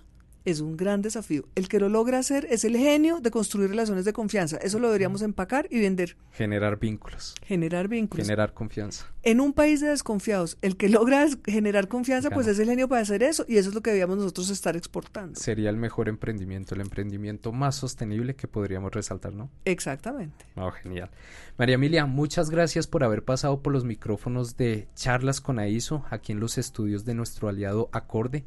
es 0.46 0.62
un 0.62 0.78
gran 0.78 1.02
desafío. 1.02 1.46
El 1.56 1.68
que 1.68 1.80
lo 1.80 1.90
logra 1.90 2.20
hacer 2.20 2.48
es 2.50 2.66
el 2.66 2.78
genio 2.78 3.20
de 3.20 3.32
construir 3.32 3.70
relaciones 3.70 4.06
de 4.06 4.14
confianza. 4.14 4.58
Eso 4.58 4.80
lo 4.80 4.88
deberíamos 4.88 5.22
empacar 5.22 5.68
y 5.70 5.80
vender. 5.80 6.18
Generar 6.32 6.80
vínculos. 6.80 7.36
Generar 7.44 7.88
vínculos. 7.88 8.26
Generar 8.26 8.54
confianza. 8.54 9.06
En 9.24 9.40
un 9.40 9.54
país 9.54 9.82
de 9.82 9.90
desconfiados, 9.90 10.58
el 10.62 10.78
que 10.78 10.90
logra 10.90 11.28
generar 11.46 11.88
confianza, 11.88 12.32
pues 12.32 12.48
es 12.48 12.58
el 12.60 12.68
genio 12.68 12.88
para 12.88 13.02
hacer 13.02 13.22
eso 13.22 13.46
y 13.48 13.58
eso 13.58 13.70
es 13.70 13.76
lo 13.76 13.82
que 13.82 13.92
debíamos 13.92 14.18
nosotros 14.18 14.50
estar 14.50 14.76
exportando. 14.76 15.40
Sería 15.40 15.70
el 15.70 15.78
mejor 15.78 16.10
emprendimiento, 16.10 16.74
el 16.74 16.82
emprendimiento 16.82 17.52
más 17.52 17.76
sostenible 17.76 18.36
que 18.36 18.48
podríamos 18.48 18.92
resaltar, 18.92 19.34
¿no? 19.34 19.50
Exactamente. 19.66 20.46
Oh, 20.56 20.72
genial. 20.72 21.12
María 21.58 21.76
Emilia, 21.76 22.06
muchas 22.06 22.50
gracias 22.50 22.88
por 22.88 23.04
haber 23.04 23.24
pasado 23.24 23.62
por 23.62 23.74
los 23.74 23.86
micrófonos 23.86 24.58
de 24.58 24.88
charlas 24.96 25.42
con 25.42 25.60
AISO 25.60 26.04
aquí 26.10 26.32
en 26.32 26.40
los 26.40 26.58
estudios 26.58 27.06
de 27.06 27.14
nuestro 27.14 27.48
aliado 27.48 27.90
Acorde. 27.92 28.44